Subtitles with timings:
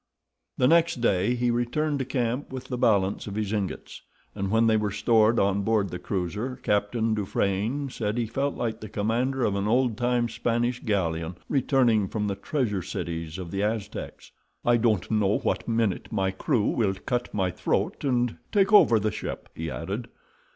[0.57, 4.01] The next day he returned to camp with the balance of his ingots,
[4.33, 8.79] and when they were stored on board the cruiser Captain Dufranne said he felt like
[8.79, 13.61] the commander of an old time Spanish galleon returning from the treasure cities of the
[13.61, 14.31] Aztecs.
[14.65, 19.11] "I don't know what minute my crew will cut my throat, and take over the
[19.11, 20.07] ship," he added.